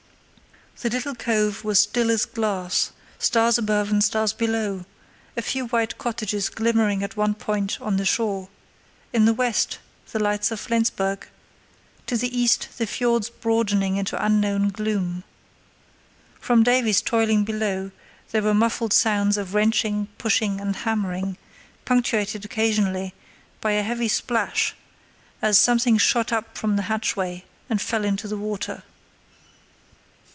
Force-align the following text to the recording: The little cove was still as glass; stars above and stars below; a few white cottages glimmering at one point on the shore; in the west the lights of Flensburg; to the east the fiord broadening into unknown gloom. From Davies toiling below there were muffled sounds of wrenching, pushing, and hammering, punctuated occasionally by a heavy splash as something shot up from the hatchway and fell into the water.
The 0.81 0.89
little 0.89 1.13
cove 1.13 1.63
was 1.63 1.79
still 1.79 2.09
as 2.09 2.25
glass; 2.25 2.91
stars 3.19 3.59
above 3.59 3.91
and 3.91 4.03
stars 4.03 4.33
below; 4.33 4.85
a 5.37 5.43
few 5.43 5.67
white 5.67 5.99
cottages 5.99 6.49
glimmering 6.49 7.03
at 7.03 7.15
one 7.15 7.35
point 7.35 7.77
on 7.79 7.97
the 7.97 8.05
shore; 8.05 8.49
in 9.13 9.25
the 9.25 9.33
west 9.33 9.77
the 10.11 10.17
lights 10.17 10.49
of 10.49 10.59
Flensburg; 10.59 11.27
to 12.07 12.17
the 12.17 12.35
east 12.35 12.67
the 12.79 12.87
fiord 12.87 13.29
broadening 13.41 13.97
into 13.97 14.25
unknown 14.25 14.69
gloom. 14.69 15.23
From 16.39 16.63
Davies 16.63 17.01
toiling 17.03 17.43
below 17.43 17.91
there 18.31 18.41
were 18.41 18.55
muffled 18.55 18.93
sounds 18.93 19.37
of 19.37 19.53
wrenching, 19.53 20.07
pushing, 20.17 20.59
and 20.59 20.77
hammering, 20.77 21.37
punctuated 21.85 22.43
occasionally 22.43 23.13
by 23.59 23.73
a 23.73 23.83
heavy 23.83 24.07
splash 24.07 24.73
as 25.43 25.59
something 25.59 25.99
shot 25.99 26.33
up 26.33 26.57
from 26.57 26.75
the 26.75 26.83
hatchway 26.89 27.45
and 27.69 27.79
fell 27.79 28.03
into 28.03 28.27
the 28.27 28.37
water. 28.37 28.81